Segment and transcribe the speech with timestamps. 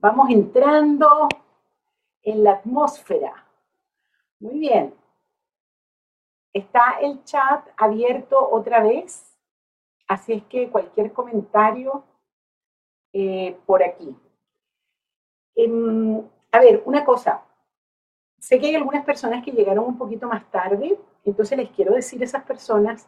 [0.00, 1.28] Vamos entrando
[2.22, 3.46] en la atmósfera.
[4.38, 4.94] Muy bien.
[6.54, 9.38] Está el chat abierto otra vez,
[10.08, 12.02] así es que cualquier comentario
[13.12, 14.16] eh, por aquí.
[15.54, 17.44] Em, a ver, una cosa.
[18.38, 22.22] Sé que hay algunas personas que llegaron un poquito más tarde, entonces les quiero decir
[22.22, 23.06] a esas personas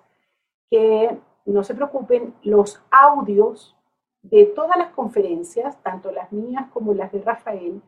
[0.68, 3.74] que no se preocupen, los audios
[4.22, 7.82] de todas las conferencias, tanto las mías como las de Rafael,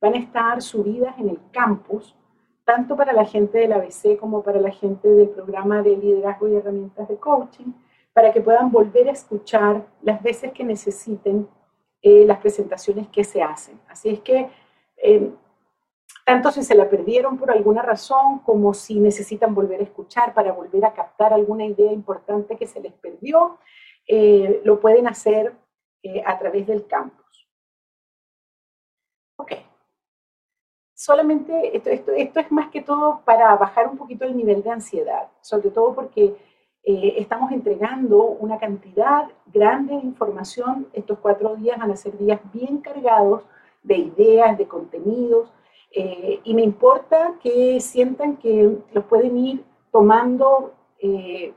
[0.00, 2.16] van a estar subidas en el campus,
[2.64, 6.54] tanto para la gente del ABC como para la gente del programa de liderazgo y
[6.54, 7.72] herramientas de coaching,
[8.12, 11.48] para que puedan volver a escuchar las veces que necesiten
[12.02, 13.80] eh, las presentaciones que se hacen.
[13.88, 14.48] Así es que,
[15.02, 15.30] eh,
[16.24, 20.52] tanto si se la perdieron por alguna razón, como si necesitan volver a escuchar para
[20.52, 23.58] volver a captar alguna idea importante que se les perdió,
[24.06, 25.54] eh, lo pueden hacer
[26.02, 27.48] eh, a través del campus.
[29.36, 29.52] Ok.
[30.94, 34.70] Solamente esto, esto, esto, es más que todo para bajar un poquito el nivel de
[34.70, 36.36] ansiedad, sobre todo porque
[36.84, 40.88] eh, estamos entregando una cantidad grande de información.
[40.94, 43.44] Estos cuatro días van a ser días bien cargados
[43.82, 45.52] de ideas, de contenidos,
[45.92, 50.74] eh, y me importa que sientan que los pueden ir tomando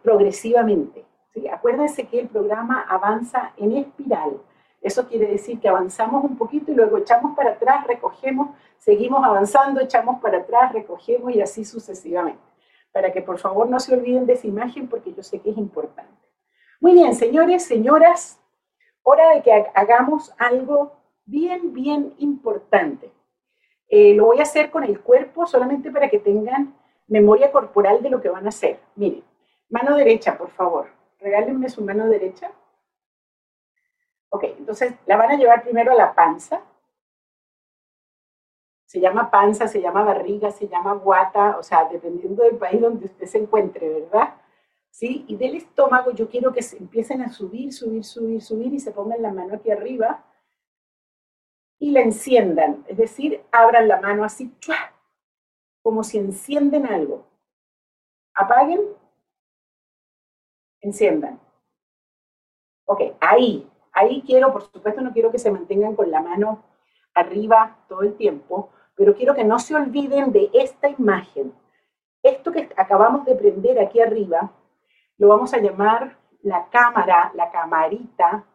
[0.02, 1.06] progresivamente.
[1.52, 4.40] Acuérdense que el programa avanza en espiral.
[4.82, 9.80] Eso quiere decir que avanzamos un poquito y luego echamos para atrás, recogemos, seguimos avanzando,
[9.80, 12.42] echamos para atrás, recogemos y así sucesivamente.
[12.92, 15.58] Para que por favor no se olviden de esa imagen porque yo sé que es
[15.58, 16.12] importante.
[16.80, 18.40] Muy bien, señores, señoras,
[19.02, 20.92] hora de que hagamos algo
[21.26, 23.10] bien, bien importante.
[23.88, 26.76] Eh, lo voy a hacer con el cuerpo solamente para que tengan
[27.08, 28.80] memoria corporal de lo que van a hacer.
[28.96, 29.24] Miren,
[29.70, 32.52] mano derecha, por favor regálenme su mano derecha.
[34.30, 36.62] Ok, entonces la van a llevar primero a la panza.
[38.86, 43.06] Se llama panza, se llama barriga, se llama guata, o sea, dependiendo del país donde
[43.06, 44.36] usted se encuentre, ¿verdad?
[44.92, 45.26] ¿Sí?
[45.28, 48.92] Y del estómago yo quiero que se empiecen a subir, subir, subir, subir y se
[48.92, 50.24] pongan la mano aquí arriba
[51.80, 52.84] y la enciendan.
[52.88, 54.52] Es decir, abran la mano así,
[55.82, 57.26] como si encienden algo.
[58.36, 58.82] Apaguen
[60.84, 61.40] enciendan.
[62.86, 66.64] Ok, ahí, ahí quiero, por supuesto no quiero que se mantengan con la mano
[67.16, 71.54] arriba todo el tiempo, pero quiero que no se olviden de esta imagen.
[72.22, 74.52] Esto que acabamos de prender aquí arriba,
[75.18, 78.46] lo vamos a llamar la cámara, la camarita,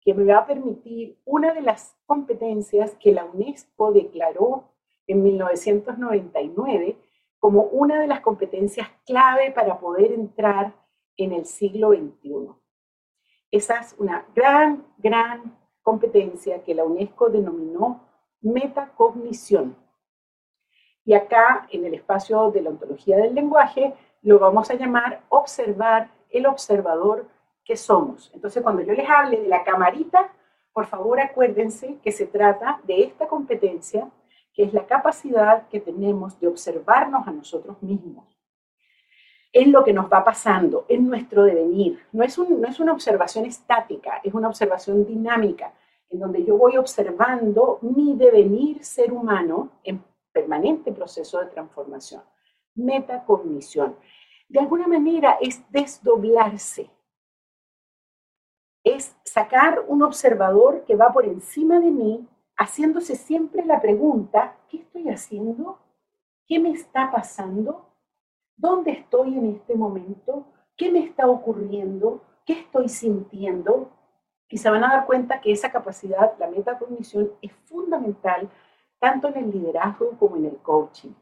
[0.00, 4.64] que me va a permitir una de las competencias que la UNESCO declaró
[5.06, 6.96] en 1999
[7.38, 10.74] como una de las competencias clave para poder entrar
[11.24, 12.48] en el siglo XXI.
[13.50, 18.08] Esa es una gran, gran competencia que la UNESCO denominó
[18.40, 19.76] metacognición.
[21.04, 26.10] Y acá, en el espacio de la ontología del lenguaje, lo vamos a llamar observar
[26.30, 27.28] el observador
[27.64, 28.30] que somos.
[28.34, 30.32] Entonces, cuando yo les hable de la camarita,
[30.72, 34.10] por favor acuérdense que se trata de esta competencia,
[34.54, 38.39] que es la capacidad que tenemos de observarnos a nosotros mismos
[39.52, 41.98] es lo que nos va pasando, en nuestro devenir.
[42.12, 45.72] No es, no es una observación estática, es una observación dinámica,
[46.08, 50.02] en donde yo voy observando mi devenir ser humano en
[50.32, 52.22] permanente proceso de transformación.
[52.74, 53.96] Metacognición.
[54.48, 56.90] De alguna manera es desdoblarse.
[58.82, 64.78] Es sacar un observador que va por encima de mí, haciéndose siempre la pregunta, ¿qué
[64.78, 65.78] estoy haciendo?
[66.46, 67.89] ¿Qué me está pasando?
[68.60, 70.44] ¿Dónde estoy en este momento?
[70.76, 72.22] ¿Qué me está ocurriendo?
[72.44, 73.90] ¿Qué estoy sintiendo?
[74.50, 78.50] Y se van a dar cuenta que esa capacidad, la metacognición, es fundamental
[78.98, 81.12] tanto en el liderazgo como en el coaching.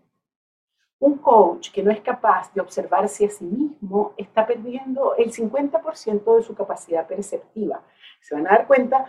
[0.98, 6.36] Un coach que no es capaz de observarse a sí mismo está perdiendo el 50%
[6.38, 7.84] de su capacidad perceptiva.
[8.20, 9.06] Se van a dar cuenta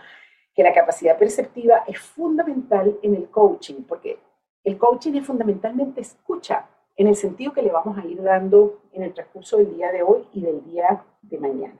[0.54, 4.20] que la capacidad perceptiva es fundamental en el coaching, porque
[4.62, 6.68] el coaching es fundamentalmente escucha,
[7.00, 10.02] en el sentido que le vamos a ir dando en el transcurso del día de
[10.02, 11.78] hoy y del día de mañana.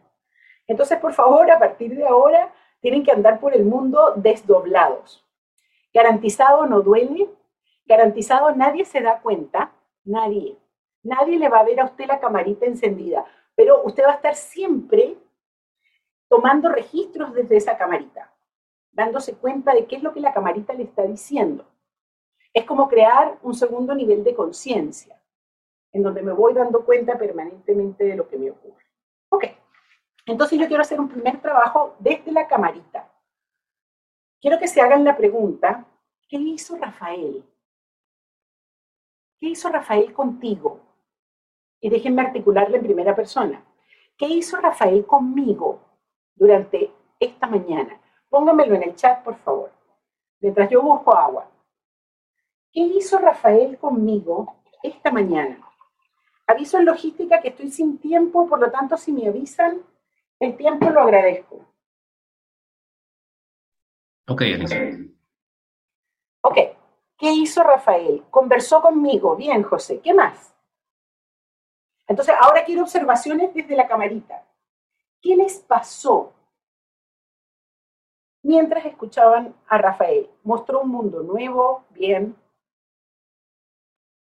[0.66, 5.22] Entonces, por favor, a partir de ahora, tienen que andar por el mundo desdoblados.
[5.92, 7.28] Garantizado no duele,
[7.84, 9.72] garantizado nadie se da cuenta,
[10.04, 10.56] nadie.
[11.02, 14.34] Nadie le va a ver a usted la camarita encendida, pero usted va a estar
[14.34, 15.18] siempre
[16.28, 18.32] tomando registros desde esa camarita,
[18.90, 21.66] dándose cuenta de qué es lo que la camarita le está diciendo.
[22.52, 25.20] Es como crear un segundo nivel de conciencia,
[25.92, 28.84] en donde me voy dando cuenta permanentemente de lo que me ocurre.
[29.28, 29.44] Ok,
[30.26, 33.08] entonces yo quiero hacer un primer trabajo desde la camarita.
[34.40, 35.84] quiero que se hagan la pregunta,
[36.28, 37.44] ¿qué hizo Rafael?
[39.38, 40.80] ¿Qué hizo Rafael contigo?
[41.80, 43.64] Y déjenme articularla en primera persona.
[44.16, 45.80] ¿Qué hizo Rafael conmigo
[46.34, 47.98] durante esta mañana?
[48.28, 49.72] Póngamelo en el chat, por favor,
[50.40, 51.50] mientras yo busco agua.
[52.72, 55.58] ¿Qué hizo Rafael conmigo esta mañana?
[56.46, 59.82] Aviso en logística que estoy sin tiempo, por lo tanto, si me avisan,
[60.38, 61.64] el tiempo lo agradezco.
[64.28, 64.76] Ok, Elisa.
[66.42, 66.56] Ok.
[67.16, 68.24] ¿Qué hizo Rafael?
[68.30, 69.36] Conversó conmigo.
[69.36, 70.00] Bien, José.
[70.00, 70.54] ¿Qué más?
[72.06, 74.44] Entonces, ahora quiero observaciones desde la camarita.
[75.20, 76.32] ¿Qué les pasó
[78.42, 80.30] mientras escuchaban a Rafael?
[80.42, 82.34] Mostró un mundo nuevo, bien.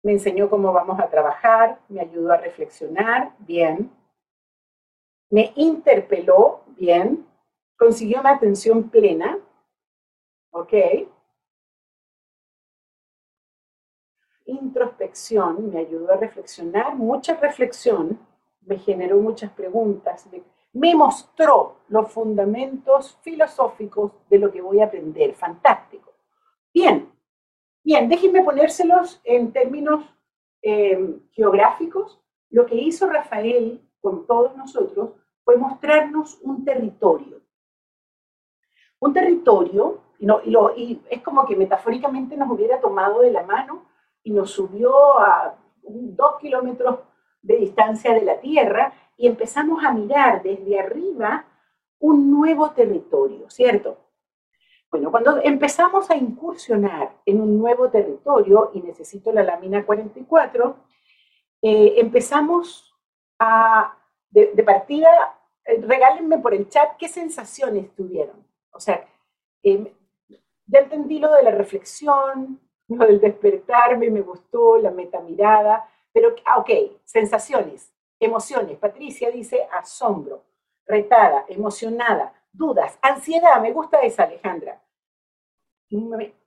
[0.07, 3.91] Me enseñó cómo vamos a trabajar, me ayudó a reflexionar, bien.
[5.31, 7.27] Me interpeló, bien.
[7.77, 9.37] Consiguió una atención plena,
[10.53, 10.75] ok.
[14.45, 18.17] introspección, me ayudó a reflexionar, mucha reflexión,
[18.61, 20.29] me generó muchas preguntas,
[20.73, 25.35] me, mostró los fundamentos filosóficos de lo que voy a aprender.
[25.35, 26.13] Fantástico.
[26.73, 27.11] Bien,
[27.87, 30.05] bien, déjenme ponérselos en términos
[30.61, 32.21] em, geográficos.
[32.51, 35.11] Lo que hizo Rafael con todos nosotros
[35.45, 37.41] fue mostrarnos un territorio.
[38.99, 40.01] Un territorio,
[40.77, 43.85] y es como que metafóricamente nos hubiera tomado de la mano
[44.25, 46.99] y nos subió a dos kilómetros
[47.41, 51.45] de distancia de la Tierra y empezamos a mirar desde arriba
[52.01, 54.06] un nuevo territorio, ¿cierto?
[54.91, 60.77] Bueno, cuando empezamos a incursionar en un nuevo territorio, y necesito la lámina 44,
[61.63, 62.95] eh, empezamos
[63.39, 63.97] a,
[64.31, 65.09] de, partida,
[65.65, 68.47] eh, regálenme por el chat qué sensaciones tuvieron.
[68.71, 69.07] O sea,
[69.63, 69.93] eh,
[70.67, 76.59] ya entendí lo de la reflexión, lo del despertarme, me gustó, la metamirada, pero, ah,
[76.59, 76.71] ok,
[77.05, 78.79] sensaciones, emociones.
[78.79, 80.45] Patricia dice asombro,
[80.87, 84.83] retada, emocionada, dudas, ansiedad, me gusta esa, Alejandra.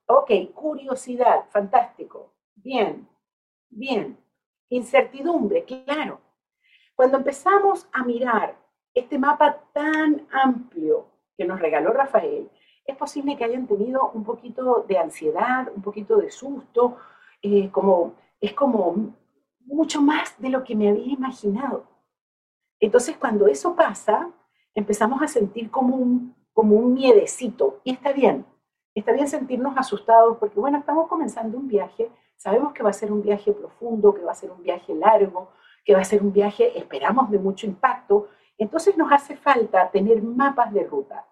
[0.07, 3.07] Ok, curiosidad, fantástico, bien,
[3.69, 4.17] bien.
[4.69, 6.19] Incertidumbre, claro.
[6.95, 8.55] Cuando empezamos a mirar
[8.93, 11.07] este mapa tan amplio
[11.37, 12.49] que nos regaló Rafael,
[12.85, 16.97] es posible que hayan tenido un poquito de ansiedad, un poquito de susto,
[17.41, 19.15] eh, como, es como
[19.59, 21.85] mucho más de lo que me había imaginado.
[22.79, 24.31] Entonces, cuando eso pasa,
[24.79, 28.45] empezamos a sentir como un, como un miedecito, y está bien,
[28.95, 33.11] está bien sentirnos asustados, porque bueno, estamos comenzando un viaje, sabemos que va a ser
[33.11, 35.49] un viaje profundo, que va a ser un viaje largo,
[35.85, 40.21] que va a ser un viaje, esperamos, de mucho impacto, entonces nos hace falta tener
[40.21, 41.25] mapas de ruta.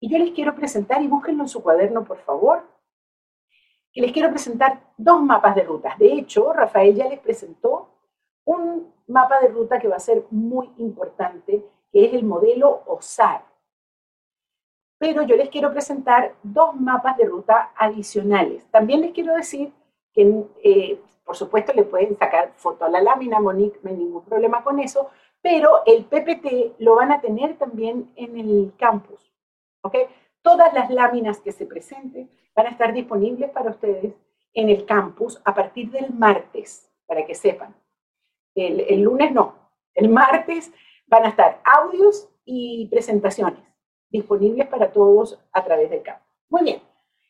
[0.00, 2.62] Y yo les quiero presentar, y búsquenlo en su cuaderno, por favor,
[3.92, 5.98] que les quiero presentar dos mapas de rutas.
[5.98, 7.90] De hecho, Rafael ya les presentó
[8.44, 13.44] un mapa de ruta que va a ser muy importante, que es el modelo OSAR.
[14.98, 18.66] Pero yo les quiero presentar dos mapas de ruta adicionales.
[18.72, 19.72] También les quiero decir
[20.12, 24.24] que, eh, por supuesto, le pueden sacar foto a la lámina, Monique, no hay ningún
[24.24, 25.10] problema con eso,
[25.40, 29.32] pero el PPT lo van a tener también en el campus.
[30.42, 34.14] Todas las láminas que se presenten van a estar disponibles para ustedes
[34.52, 37.72] en el campus a partir del martes, para que sepan.
[38.56, 39.54] El lunes no,
[39.94, 40.72] el martes
[41.06, 43.60] van a estar audios y presentaciones
[44.10, 46.26] disponibles para todos a través del campus.
[46.48, 46.82] Muy bien,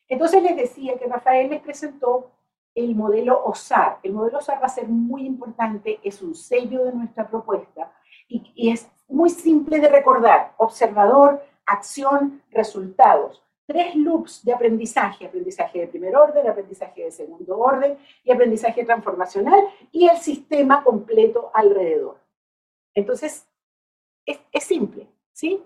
[0.07, 2.31] entonces les decía que Rafael les presentó
[2.75, 3.99] el modelo OSAR.
[4.03, 7.91] El modelo OSAR va a ser muy importante, es un sello de nuestra propuesta
[8.27, 10.53] y, y es muy simple de recordar.
[10.57, 13.41] Observador, acción, resultados.
[13.65, 19.59] Tres loops de aprendizaje, aprendizaje de primer orden, aprendizaje de segundo orden y aprendizaje transformacional
[19.91, 22.19] y el sistema completo alrededor.
[22.93, 23.47] Entonces,
[24.25, 25.63] es, es simple, ¿sí?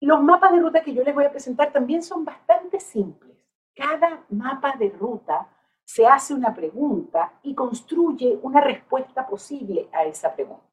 [0.00, 3.36] Los mapas de ruta que yo les voy a presentar también son bastante simples.
[3.74, 5.48] Cada mapa de ruta
[5.84, 10.64] se hace una pregunta y construye una respuesta posible a esa pregunta.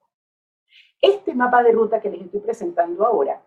[1.01, 3.41] Este mapa de ruta que les estoy presentando ahora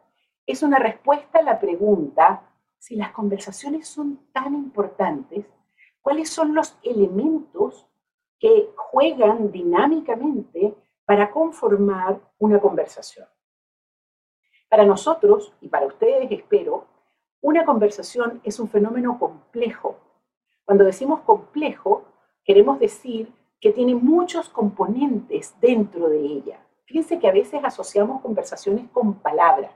[0.47, 5.47] es una respuesta a la pregunta, si las conversaciones son tan importantes,
[6.03, 7.87] ¿cuáles son los elementos
[8.39, 10.75] que juegan dinámicamente
[11.05, 13.27] para conformar una conversación?
[14.69, 16.87] Para nosotros, y para ustedes espero,
[17.41, 19.99] una conversación es un fenómeno complejo.
[20.65, 22.05] Cuando decimos complejo,
[22.45, 26.67] queremos decir que tiene muchos componentes dentro de ella.
[26.87, 29.73] Fíjense que a veces asociamos conversaciones con palabras.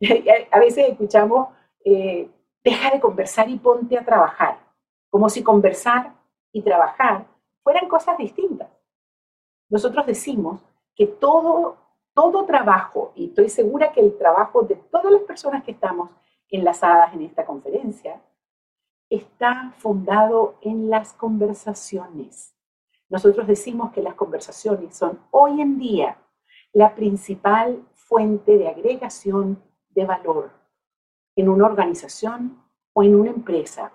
[0.50, 1.48] a veces escuchamos,
[1.84, 2.30] eh,
[2.66, 4.58] Deja de conversar y ponte a trabajar,
[5.08, 6.14] como si conversar
[6.50, 7.24] y trabajar
[7.62, 8.68] fueran cosas distintas.
[9.68, 10.60] Nosotros decimos
[10.94, 11.76] que todo,
[12.14, 16.10] todo trabajo, y estoy segura que el trabajo de todas las personas que estamos
[16.48, 18.20] enlazadas en esta conferencia,
[19.10, 22.54] está fundado en las conversaciones.
[23.08, 26.18] Nosotros decimos que las conversaciones son hoy en día
[26.72, 30.50] la principal fuente de agregación de valor
[31.36, 33.92] en una organización o en una empresa.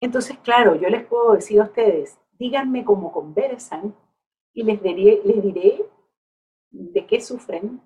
[0.00, 3.94] Entonces, claro, yo les puedo decir a ustedes, díganme cómo conversan
[4.52, 5.90] y les diré, les diré
[6.70, 7.80] de qué sufren,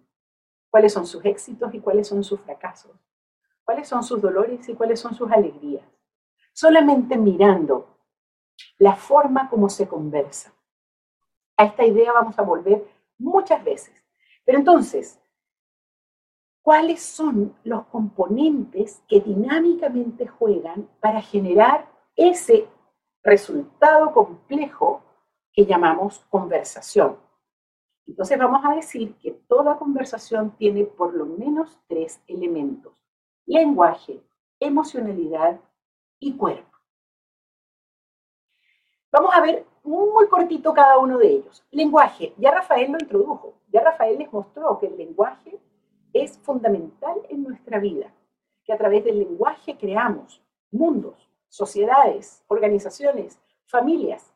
[0.71, 2.93] cuáles son sus éxitos y cuáles son sus fracasos,
[3.65, 5.85] cuáles son sus dolores y cuáles son sus alegrías.
[6.53, 7.99] Solamente mirando
[8.79, 10.55] la forma como se conversa.
[11.57, 12.87] A esta idea vamos a volver
[13.19, 14.05] muchas veces.
[14.45, 15.21] Pero entonces,
[16.63, 22.69] ¿cuáles son los componentes que dinámicamente juegan para generar ese
[23.23, 25.03] resultado complejo
[25.57, 27.17] que llamamos conversación?
[28.07, 32.93] Entonces vamos a decir que toda conversación tiene por lo menos tres elementos.
[33.47, 34.23] Lenguaje,
[34.61, 35.59] emocionalidad
[36.21, 36.77] y cuerpo.
[39.11, 41.65] Vamos a ver muy cortito cada uno de ellos.
[41.71, 45.59] Lenguaje, ya Rafael lo introdujo, ya Rafael les mostró que el lenguaje
[46.13, 48.13] es fundamental en nuestra vida,
[48.63, 54.36] que a través del lenguaje creamos mundos, sociedades, organizaciones, familias.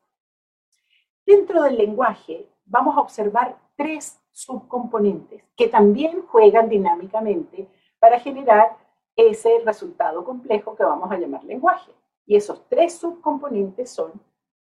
[1.31, 7.69] Dentro del lenguaje vamos a observar tres subcomponentes que también juegan dinámicamente
[8.01, 8.77] para generar
[9.15, 11.93] ese resultado complejo que vamos a llamar lenguaje.
[12.27, 14.11] Y esos tres subcomponentes son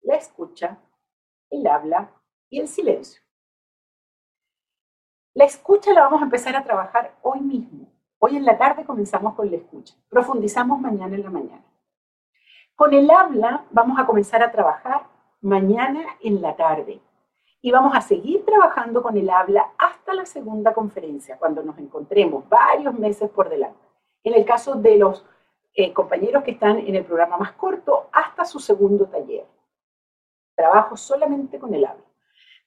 [0.02, 0.78] la escucha,
[1.50, 2.12] el habla
[2.50, 3.22] y el silencio.
[5.36, 7.88] La escucha la vamos a empezar a trabajar hoy mismo.
[8.20, 9.96] Hoy en la tarde comenzamos con la escucha.
[10.10, 11.64] Profundizamos mañana en la mañana.
[12.76, 17.00] Con el habla vamos a comenzar a trabajar mañana en la tarde.
[17.62, 22.48] Y vamos a seguir trabajando con el habla hasta la segunda conferencia, cuando nos encontremos
[22.48, 23.80] varios meses por delante.
[24.24, 25.26] En el caso de los
[25.74, 29.46] eh, compañeros que están en el programa más corto, hasta su segundo taller.
[30.56, 32.04] Trabajo solamente con el habla.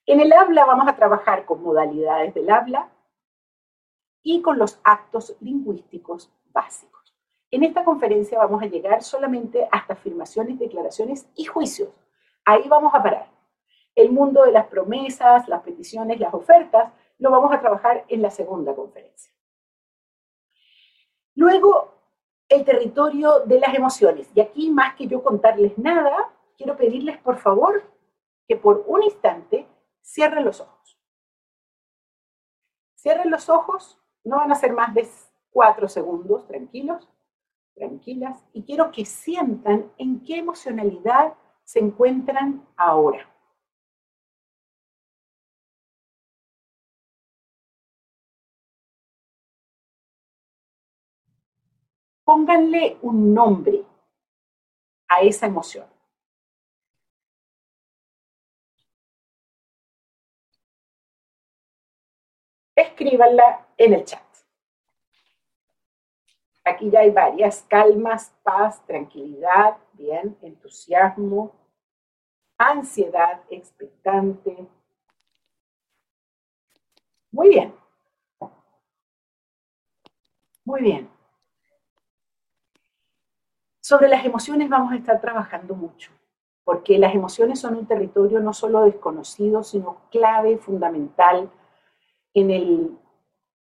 [0.07, 2.91] En el habla vamos a trabajar con modalidades del habla
[4.23, 7.15] y con los actos lingüísticos básicos.
[7.51, 11.89] En esta conferencia vamos a llegar solamente hasta afirmaciones, declaraciones y juicios.
[12.51, 13.31] Ahí vamos a parar.
[13.95, 18.31] El mundo de las promesas, las peticiones, las ofertas, lo vamos a trabajar en la
[18.31, 19.33] segunda conferencia.
[21.37, 21.95] Luego,
[22.49, 24.29] el territorio de las emociones.
[24.35, 27.85] Y aquí, más que yo contarles nada, quiero pedirles por favor
[28.49, 29.69] que por un instante
[30.03, 30.99] cierren los ojos.
[32.97, 35.09] Cierren los ojos, no van a ser más de
[35.51, 37.09] cuatro segundos, tranquilos,
[37.77, 41.35] tranquilas, y quiero que sientan en qué emocionalidad
[41.71, 43.25] se encuentran ahora.
[52.25, 53.85] Pónganle un nombre
[55.09, 55.87] a esa emoción.
[62.75, 64.30] escríbanla en el chat.
[66.71, 71.53] Aquí ya hay varias, calmas, paz, tranquilidad, bien, entusiasmo,
[72.57, 74.69] ansiedad, expectante.
[77.33, 77.75] Muy bien.
[80.65, 81.11] Muy bien.
[83.81, 86.13] Sobre las emociones vamos a estar trabajando mucho,
[86.63, 91.51] porque las emociones son un territorio no solo desconocido, sino clave, fundamental
[92.33, 92.99] en el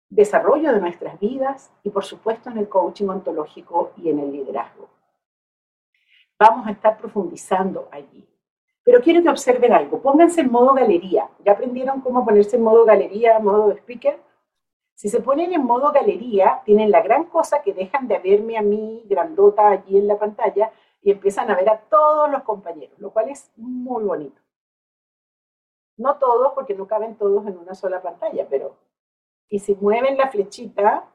[0.09, 4.89] desarrollo de nuestras vidas y por supuesto en el coaching ontológico y en el liderazgo.
[6.39, 8.27] Vamos a estar profundizando allí.
[8.83, 10.01] Pero quiero que observen algo.
[10.01, 11.29] Pónganse en modo galería.
[11.43, 14.17] ¿Ya aprendieron cómo ponerse en modo galería, modo speaker?
[14.93, 18.61] Si se ponen en modo galería, tienen la gran cosa que dejan de verme a
[18.61, 20.71] mí grandota allí en la pantalla
[21.01, 24.41] y empiezan a ver a todos los compañeros, lo cual es muy bonito.
[25.97, 28.75] No todos, porque no caben todos en una sola pantalla, pero...
[29.49, 31.09] Y si mueven la flechita,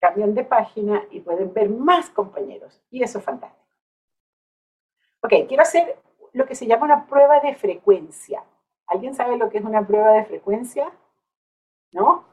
[0.00, 2.80] cambian de página y pueden ver más compañeros.
[2.90, 3.62] Y eso es fantástico.
[5.22, 5.98] Ok, quiero hacer
[6.32, 8.42] lo que se llama una prueba de frecuencia.
[8.86, 10.92] ¿Alguien sabe lo que es una prueba de frecuencia?
[11.92, 12.24] ¿No?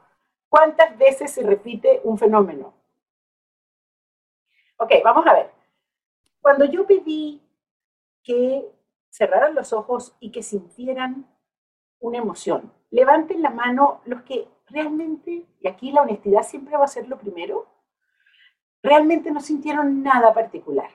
[0.48, 2.74] ¿Cuántas veces se repite un fenómeno?
[4.78, 5.50] Ok, vamos a ver.
[6.40, 7.40] Cuando yo pedí
[8.22, 8.68] que
[9.10, 11.26] cerraran los ojos y que sintieran
[12.00, 12.72] una emoción.
[12.90, 17.18] Levanten la mano los que realmente, y aquí la honestidad siempre va a ser lo
[17.18, 17.66] primero,
[18.82, 20.90] realmente no sintieron nada particular.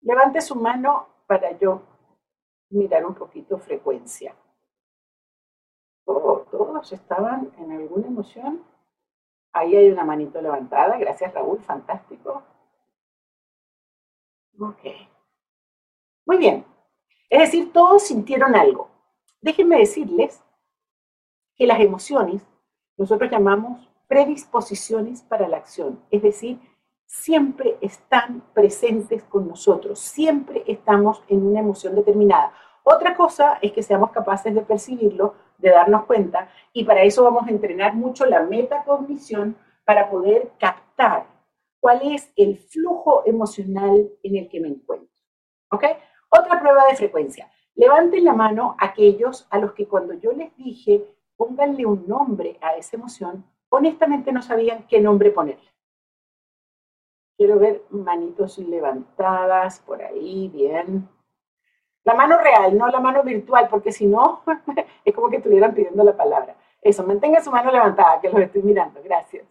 [0.00, 1.82] Levante su mano para yo
[2.70, 4.34] mirar un poquito frecuencia.
[6.04, 8.64] Oh, todos estaban en alguna emoción.
[9.52, 10.96] Ahí hay una manito levantada.
[10.98, 11.60] Gracias, Raúl.
[11.60, 12.42] Fantástico.
[14.58, 14.82] Ok.
[16.26, 16.64] Muy bien.
[17.30, 18.90] Es decir, todos sintieron algo.
[19.40, 20.42] Déjenme decirles
[21.56, 22.42] que las emociones
[22.96, 26.00] nosotros llamamos predisposiciones para la acción.
[26.10, 26.60] Es decir,
[27.06, 29.98] siempre están presentes con nosotros.
[29.98, 32.52] Siempre estamos en una emoción determinada.
[32.84, 37.46] Otra cosa es que seamos capaces de percibirlo, de darnos cuenta, y para eso vamos
[37.46, 41.26] a entrenar mucho la metacognición para poder captar
[41.80, 45.08] cuál es el flujo emocional en el que me encuentro.
[45.70, 45.84] ¿Ok?
[46.28, 47.50] Otra prueba de frecuencia.
[47.74, 51.04] Levanten la mano aquellos a los que cuando yo les dije
[51.42, 55.68] pónganle un nombre a esa emoción, honestamente no sabían qué nombre ponerle.
[57.36, 61.08] Quiero ver manitos levantadas por ahí, bien.
[62.04, 64.42] La mano real, no la mano virtual, porque si no,
[65.04, 66.54] es como que estuvieran pidiendo la palabra.
[66.80, 69.02] Eso, mantenga su mano levantada, que los estoy mirando.
[69.02, 69.44] Gracias.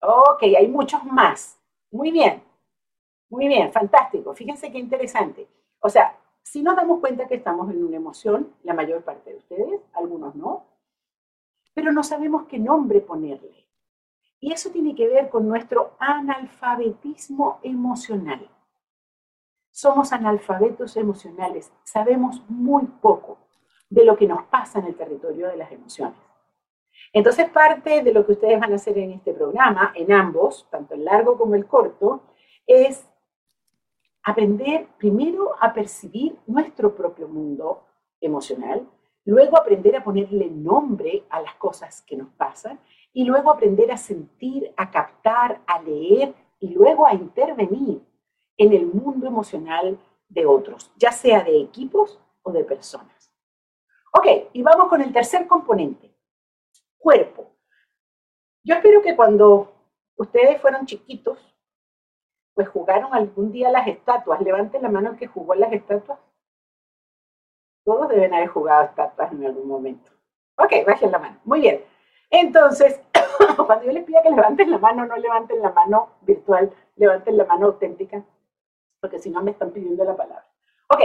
[0.00, 1.60] Ok, hay muchos más.
[1.92, 2.42] Muy bien.
[3.28, 4.34] Muy bien, fantástico.
[4.34, 5.46] Fíjense qué interesante.
[5.78, 9.38] O sea, si nos damos cuenta que estamos en una emoción, la mayor parte de
[9.38, 10.66] ustedes, algunos no,
[11.74, 13.66] pero no sabemos qué nombre ponerle.
[14.38, 18.48] Y eso tiene que ver con nuestro analfabetismo emocional
[19.74, 23.38] somos analfabetos emocionales, sabemos muy poco
[23.90, 26.16] de lo que nos pasa en el territorio de las emociones.
[27.12, 30.94] Entonces, parte de lo que ustedes van a hacer en este programa, en ambos, tanto
[30.94, 32.22] el largo como el corto,
[32.68, 33.04] es
[34.24, 37.84] aprender primero a percibir nuestro propio mundo
[38.20, 38.88] emocional,
[39.26, 42.80] luego aprender a ponerle nombre a las cosas que nos pasan
[43.12, 48.02] y luego aprender a sentir, a captar, a leer y luego a intervenir
[48.56, 53.30] en el mundo emocional de otros, ya sea de equipos o de personas.
[54.12, 56.16] Ok, y vamos con el tercer componente,
[56.96, 57.50] cuerpo.
[58.62, 59.72] Yo espero que cuando
[60.16, 61.38] ustedes fueron chiquitos,
[62.54, 64.40] pues jugaron algún día las estatuas.
[64.40, 66.18] Levanten la mano que jugó las estatuas.
[67.84, 70.10] Todos deben haber jugado estatuas en algún momento.
[70.56, 71.40] Ok, bajen la mano.
[71.44, 71.84] Muy bien.
[72.30, 73.00] Entonces,
[73.66, 77.44] cuando yo les pida que levanten la mano, no levanten la mano virtual, levanten la
[77.44, 78.24] mano auténtica
[79.04, 80.46] porque si no me están pidiendo la palabra.
[80.88, 81.00] Ok,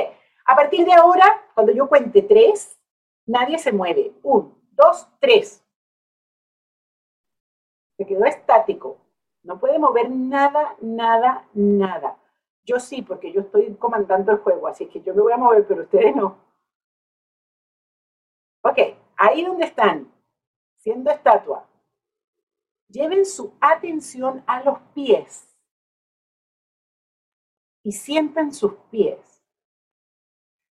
[0.45, 2.79] a partir de ahora, cuando yo cuente tres,
[3.25, 4.13] nadie se mueve.
[4.23, 5.61] Un, dos, tres.
[7.97, 8.97] Se quedó estático.
[9.43, 12.17] No puede mover nada, nada, nada.
[12.63, 15.65] Yo sí, porque yo estoy comandando el juego, así que yo me voy a mover,
[15.67, 16.37] pero ustedes no.
[18.61, 18.77] Ok,
[19.17, 20.11] ahí donde están,
[20.77, 21.65] siendo estatua,
[22.89, 25.47] lleven su atención a los pies
[27.83, 29.41] y sientan sus pies.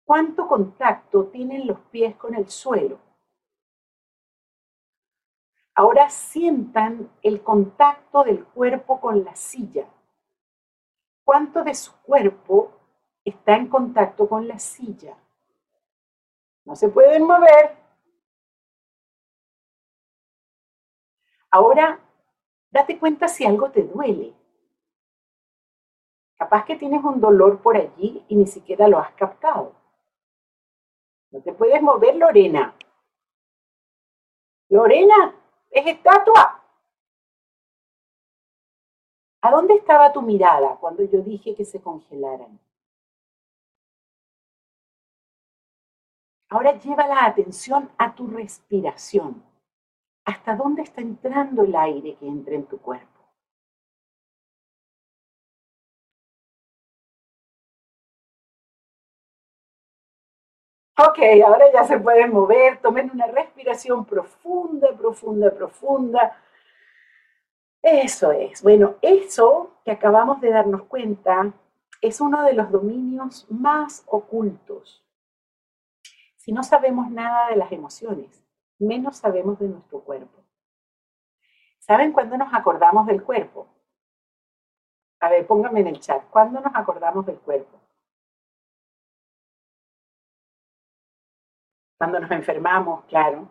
[0.04, 2.98] ¿Cuánto contacto tienen los pies con el suelo?
[5.74, 9.86] Ahora sientan el contacto del cuerpo con la silla.
[11.24, 12.72] ¿Cuánto de su cuerpo
[13.24, 15.16] está en contacto con la silla?
[16.64, 17.76] No se pueden mover.
[21.50, 22.00] Ahora,
[22.70, 24.34] date cuenta si algo te duele.
[26.36, 29.74] Capaz que tienes un dolor por allí y ni siquiera lo has captado.
[31.30, 32.74] No te puedes mover, Lorena.
[34.68, 35.34] Lorena,
[35.72, 36.62] es estatua.
[39.40, 42.60] ¿A dónde estaba tu mirada cuando yo dije que se congelaran?
[46.48, 49.42] Ahora lleva la atención a tu respiración.
[50.24, 53.11] ¿Hasta dónde está entrando el aire que entra en tu cuerpo?
[60.98, 66.36] Ok, ahora ya se pueden mover, tomen una respiración profunda, profunda, profunda.
[67.82, 68.62] Eso es.
[68.62, 71.52] Bueno, eso que acabamos de darnos cuenta
[72.02, 75.02] es uno de los dominios más ocultos.
[76.36, 78.44] Si no sabemos nada de las emociones,
[78.78, 80.42] menos sabemos de nuestro cuerpo.
[81.78, 83.66] ¿Saben cuándo nos acordamos del cuerpo?
[85.20, 87.81] A ver, pónganme en el chat, ¿cuándo nos acordamos del cuerpo?
[92.02, 93.48] Cuando nos enfermamos, claro.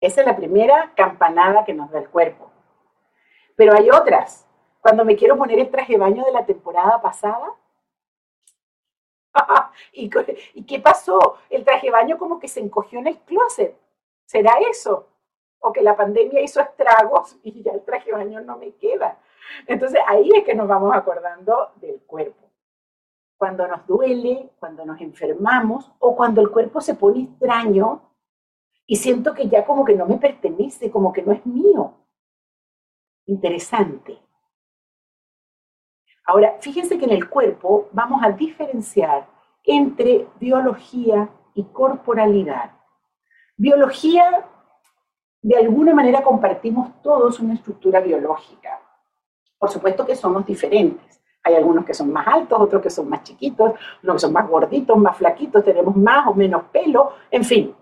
[0.00, 2.48] Esa es la primera campanada que nos da el cuerpo.
[3.56, 4.46] Pero hay otras.
[4.80, 7.52] Cuando me quiero poner el traje baño de la temporada pasada.
[9.92, 10.08] ¿Y,
[10.54, 11.38] ¿Y qué pasó?
[11.50, 13.76] El traje baño como que se encogió en el closet.
[14.26, 15.08] ¿Será eso?
[15.62, 19.18] o que la pandemia hizo estragos y ya el traje baño no me queda.
[19.66, 22.49] Entonces ahí es que nos vamos acordando del cuerpo.
[23.40, 28.02] Cuando nos duele, cuando nos enfermamos o cuando el cuerpo se pone extraño
[28.86, 31.94] y siento que ya como que no me pertenece, como que no es mío.
[33.24, 34.18] Interesante.
[36.26, 39.26] Ahora, fíjense que en el cuerpo vamos a diferenciar
[39.64, 42.72] entre biología y corporalidad.
[43.56, 44.50] Biología,
[45.40, 48.82] de alguna manera compartimos todos una estructura biológica.
[49.58, 51.19] Por supuesto que somos diferentes.
[51.42, 53.72] Hay algunos que son más altos, otros que son más chiquitos,
[54.02, 57.74] unos que son más gorditos, más flaquitos, tenemos más o menos pelo, en fin.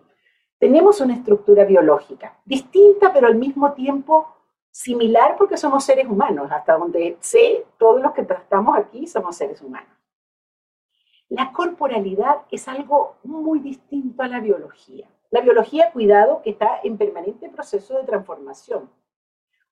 [0.58, 4.34] Tenemos una estructura biológica distinta, pero al mismo tiempo
[4.70, 6.50] similar porque somos seres humanos.
[6.50, 9.90] Hasta donde sé, todos los que estamos aquí somos seres humanos.
[11.28, 15.08] La corporalidad es algo muy distinto a la biología.
[15.30, 18.90] La biología, cuidado, que está en permanente proceso de transformación.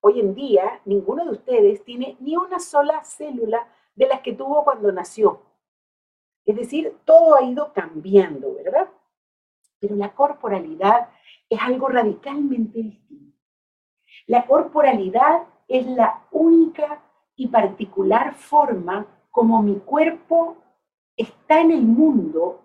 [0.01, 3.67] Hoy en día, ninguno de ustedes tiene ni una sola célula
[3.97, 5.41] de las que tuvo cuando nació.
[6.45, 8.87] Es decir, todo ha ido cambiando, ¿verdad?
[9.79, 11.09] Pero la corporalidad
[11.49, 13.37] es algo radicalmente distinto.
[14.27, 17.03] La corporalidad es la única
[17.35, 20.57] y particular forma como mi cuerpo
[21.15, 22.61] está en el mundo,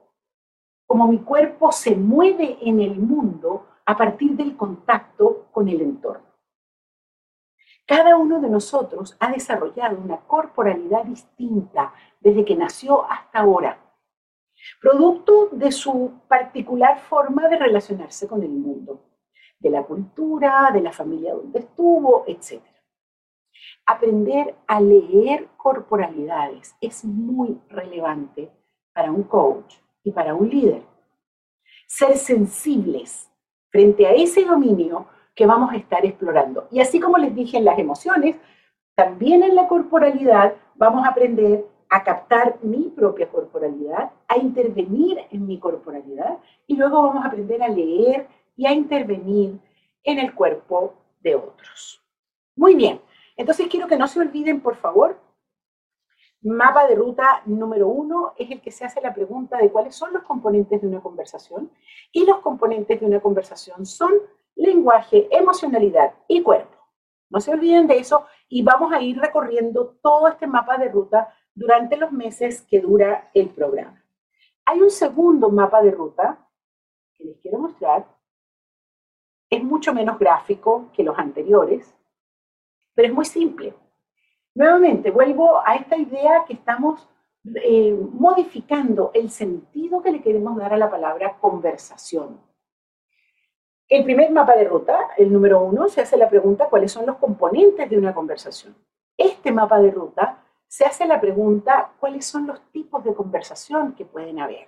[0.86, 6.31] como mi cuerpo se mueve en el mundo a partir del contacto con el entorno.
[7.86, 13.78] Cada uno de nosotros ha desarrollado una corporalidad distinta desde que nació hasta ahora,
[14.80, 19.00] producto de su particular forma de relacionarse con el mundo,
[19.58, 22.62] de la cultura, de la familia donde estuvo, etc.
[23.86, 28.50] Aprender a leer corporalidades es muy relevante
[28.92, 30.84] para un coach y para un líder.
[31.86, 33.28] Ser sensibles
[33.70, 36.68] frente a ese dominio que vamos a estar explorando.
[36.70, 38.36] Y así como les dije en las emociones,
[38.94, 45.46] también en la corporalidad vamos a aprender a captar mi propia corporalidad, a intervenir en
[45.46, 49.58] mi corporalidad y luego vamos a aprender a leer y a intervenir
[50.02, 52.02] en el cuerpo de otros.
[52.56, 53.00] Muy bien,
[53.36, 55.18] entonces quiero que no se olviden, por favor,
[56.42, 60.12] mapa de ruta número uno es el que se hace la pregunta de cuáles son
[60.12, 61.70] los componentes de una conversación
[62.10, 64.12] y los componentes de una conversación son
[64.54, 66.76] lenguaje, emocionalidad y cuerpo.
[67.30, 71.34] No se olviden de eso y vamos a ir recorriendo todo este mapa de ruta
[71.54, 74.04] durante los meses que dura el programa.
[74.66, 76.46] Hay un segundo mapa de ruta
[77.14, 78.06] que les quiero mostrar.
[79.48, 81.94] Es mucho menos gráfico que los anteriores,
[82.94, 83.74] pero es muy simple.
[84.54, 87.08] Nuevamente, vuelvo a esta idea que estamos
[87.44, 92.40] eh, modificando el sentido que le queremos dar a la palabra conversación.
[93.92, 97.18] El primer mapa de ruta, el número uno, se hace la pregunta cuáles son los
[97.18, 98.74] componentes de una conversación.
[99.18, 104.06] Este mapa de ruta se hace la pregunta cuáles son los tipos de conversación que
[104.06, 104.66] pueden haber.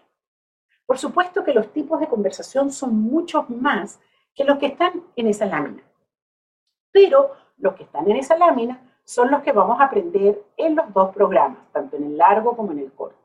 [0.84, 3.98] Por supuesto que los tipos de conversación son muchos más
[4.34, 5.82] que los que están en esa lámina.
[6.92, 10.92] Pero los que están en esa lámina son los que vamos a aprender en los
[10.92, 13.16] dos programas, tanto en el largo como en el corto.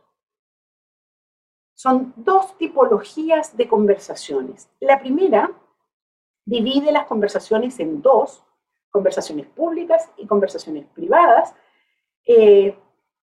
[1.73, 4.69] Son dos tipologías de conversaciones.
[4.79, 5.51] La primera
[6.49, 8.43] divide las conversaciones en dos,
[8.89, 11.53] conversaciones públicas y conversaciones privadas,
[12.25, 12.75] eh,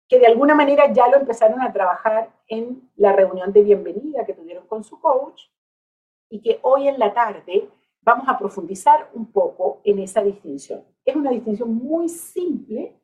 [0.08, 4.34] que de alguna manera ya lo empezaron a trabajar en la reunión de bienvenida que
[4.34, 5.44] tuvieron con su coach
[6.30, 7.70] y que hoy en la tarde
[8.02, 10.84] vamos a profundizar un poco en esa distinción.
[11.04, 12.98] Es una distinción muy simple.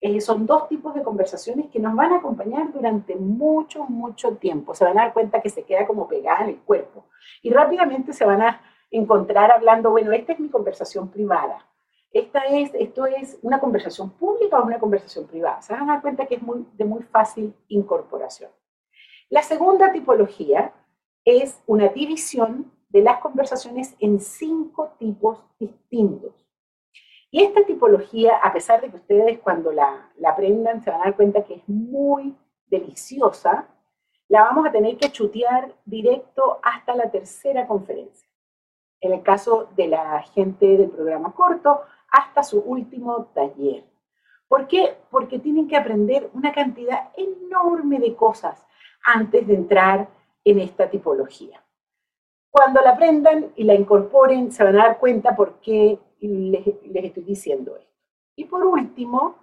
[0.00, 4.74] Eh, son dos tipos de conversaciones que nos van a acompañar durante mucho, mucho tiempo.
[4.74, 7.04] Se van a dar cuenta que se queda como pegada en el cuerpo.
[7.42, 11.66] Y rápidamente se van a encontrar hablando, bueno, esta es mi conversación privada.
[12.12, 15.62] Esta es, esto es una conversación pública o una conversación privada.
[15.62, 18.50] Se van a dar cuenta que es muy, de muy fácil incorporación.
[19.28, 20.72] La segunda tipología
[21.24, 26.34] es una división de las conversaciones en cinco tipos distintos.
[27.30, 31.04] Y esta tipología, a pesar de que ustedes cuando la, la aprendan se van a
[31.04, 33.68] dar cuenta que es muy deliciosa,
[34.26, 38.29] la vamos a tener que chutear directo hasta la tercera conferencia.
[39.00, 43.84] En el caso de la gente del programa corto, hasta su último taller.
[44.48, 44.96] ¿Por qué?
[45.10, 48.66] Porque tienen que aprender una cantidad enorme de cosas
[49.04, 50.08] antes de entrar
[50.44, 51.62] en esta tipología.
[52.50, 57.22] Cuando la aprendan y la incorporen, se van a dar cuenta por qué les, estoy
[57.22, 57.90] diciendo esto.
[58.34, 59.36] Y por último,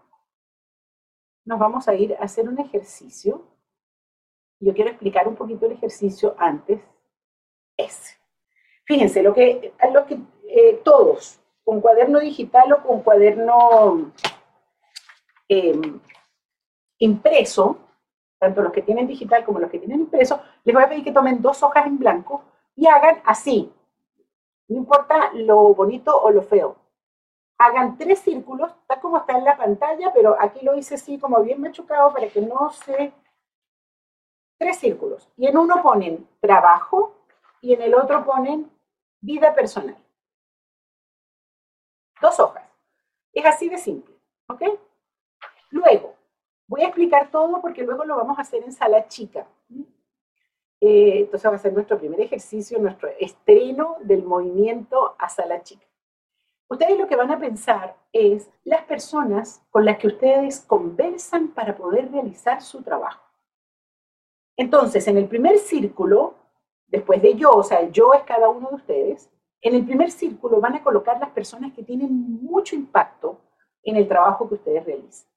[1.46, 3.48] nos vamos a ir a hacer un ejercicio.
[4.60, 6.82] Yo quiero explicar un poquito el ejercicio antes.
[7.78, 8.17] Es,
[8.88, 9.74] fíjense, lo que,
[10.48, 14.12] eh, todos, con cuaderno digital o con cuaderno
[15.50, 16.00] em,
[17.00, 17.78] impreso,
[18.40, 21.12] tanto los que tienen digital como los que tienen impreso, les voy a pedir que
[21.12, 22.44] tomen dos hojas en blanco
[22.76, 23.72] y hagan así.
[24.70, 26.78] No importa lo bonito o lo feo.
[27.58, 31.42] Hagan tres círculos, tal como está en la pantalla, pero aquí lo hice así como
[31.42, 33.12] bien machucado para que no se...
[34.58, 35.30] Tres círculos.
[35.38, 37.18] Y en uno ponen trabajo
[37.62, 38.70] y en el otro ponen
[39.22, 39.98] vida personal.
[42.22, 42.64] Dos hojas.
[43.34, 44.16] Es así de simple.
[44.48, 44.64] ¿Ok?
[45.70, 46.16] Luego,
[46.68, 49.48] voy a explicar todo porque luego lo vamos a hacer en sala chica.
[50.80, 55.86] Eh, entonces va a ser nuestro primer ejercicio, nuestro estreno del movimiento a sala chica.
[56.70, 61.76] Ustedes lo que van a pensar es las personas con las que ustedes conversan para
[61.76, 63.24] poder realizar su trabajo.
[64.58, 66.36] Entonces, en el primer círculo,
[66.88, 69.30] después de yo, o sea, el yo es cada uno de ustedes,
[69.62, 72.10] en el primer círculo van a colocar las personas que tienen
[72.42, 73.40] mucho impacto
[73.84, 75.30] en el trabajo que ustedes realizan.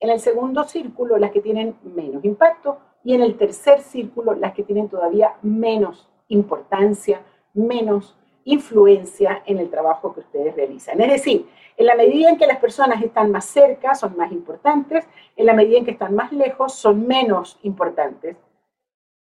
[0.00, 4.54] En el segundo círculo, las que tienen menos impacto y en el tercer círculo las
[4.54, 7.22] que tienen todavía menos importancia,
[7.54, 11.00] menos influencia en el trabajo que ustedes realizan.
[11.00, 15.06] Es decir, en la medida en que las personas están más cerca, son más importantes,
[15.36, 18.36] en la medida en que están más lejos, son menos importantes.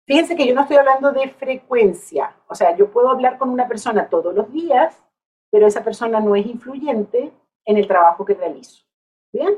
[0.06, 3.66] Fíjense que yo no estoy hablando de frecuencia, o sea, yo puedo hablar con una
[3.66, 5.02] persona todos los días,
[5.50, 7.32] pero esa persona no es influyente
[7.64, 8.84] en el trabajo que realizo.
[9.32, 9.56] ¿Bien?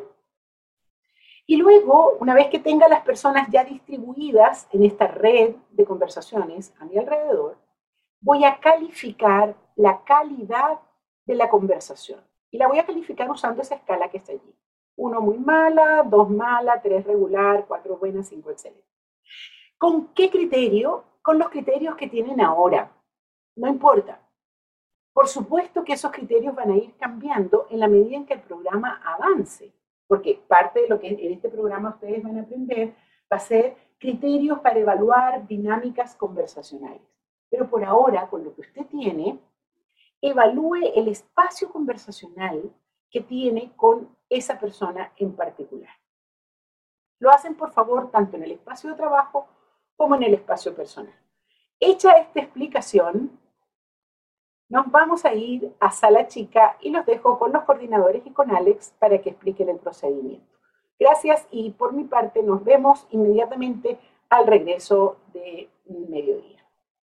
[1.49, 6.75] Y luego, una vez que tenga las personas ya distribuidas en esta red de conversaciones
[6.81, 7.57] a mi alrededor,
[8.21, 10.81] voy a calificar la calidad
[11.25, 12.21] de la conversación.
[12.51, 14.55] Y la voy a calificar usando esa escala que está allí.
[14.97, 18.96] Uno muy mala, dos mala, tres regular, cuatro buena, cinco excelente.
[19.79, 21.05] ¿Con qué criterio?
[21.23, 22.93] Con los criterios que tienen ahora.
[23.57, 24.21] No importa.
[25.13, 28.43] Por supuesto que esos criterios van a ir cambiando en la medida en que el
[28.43, 29.73] programa avance
[30.07, 32.95] porque parte de lo que en este programa ustedes van a aprender
[33.31, 37.03] va a ser criterios para evaluar dinámicas conversacionales.
[37.51, 39.39] Pero por ahora, con lo que usted tiene,
[40.21, 42.73] evalúe el espacio conversacional
[43.11, 45.95] que tiene con esa persona en particular.
[47.19, 49.49] Lo hacen, por favor, tanto en el espacio de trabajo
[49.97, 51.15] como en el espacio personal.
[51.81, 53.39] Hecha esta explicación,
[54.69, 58.51] nos vamos a ir a sala chica y los dejo con los coordinadores y con
[58.51, 60.57] Alex para que expliquen el procedimiento.
[60.99, 66.56] Gracias y por mi parte nos vemos inmediatamente al regreso de mediodía.